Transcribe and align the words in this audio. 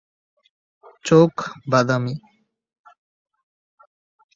চোখ 1.05 1.33
বাদামি। 1.67 2.13